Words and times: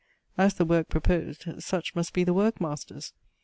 As 0.35 0.55
the 0.55 0.65
work 0.65 0.89
proposed, 0.89 1.45
such 1.61 1.93
must 1.93 2.11
be 2.11 2.23
the 2.23 2.33
work 2.33 2.59
masters. 2.59 3.13